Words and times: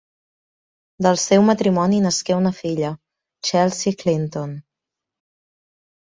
Del 1.05 1.19
seu 1.23 1.43
matrimoni 1.49 1.99
nasqué 2.05 2.39
una 2.39 2.53
filla, 2.61 2.91
Chelsea 3.51 4.01
Clinton. 4.01 4.59